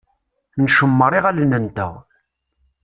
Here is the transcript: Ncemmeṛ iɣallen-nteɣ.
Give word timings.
Ncemmeṛ 0.63 1.11
iɣallen-nteɣ. 1.13 1.93